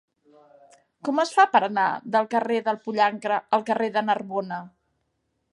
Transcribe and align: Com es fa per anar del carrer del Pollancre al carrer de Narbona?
Com 1.09 1.21
es 1.23 1.33
fa 1.35 1.45
per 1.57 1.61
anar 1.67 1.85
del 2.17 2.27
carrer 2.33 2.59
del 2.71 2.81
Pollancre 2.87 3.39
al 3.59 3.67
carrer 3.71 3.93
de 3.99 4.07
Narbona? 4.11 4.63